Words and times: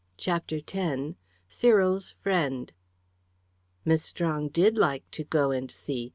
CHAPTER 0.17 0.57
X 0.67 1.13
CYRIL'S 1.47 2.09
FRIEND 2.23 2.71
Miss 3.85 4.03
Strong 4.03 4.49
did 4.49 4.75
like 4.75 5.03
to 5.11 5.23
go 5.23 5.51
and 5.51 5.69
see. 5.69 6.09